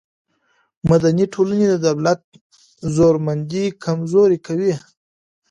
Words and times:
مدني 0.89 1.25
ټولنې 1.33 1.65
د 1.69 1.75
دولت 1.87 2.21
زورمندي 2.95 3.65
کمزورې 3.83 4.37
کوي. 4.47 4.73